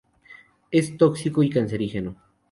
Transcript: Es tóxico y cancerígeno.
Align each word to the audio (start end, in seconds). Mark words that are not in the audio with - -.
Es 0.71 0.97
tóxico 0.97 1.43
y 1.43 1.51
cancerígeno. 1.51 2.15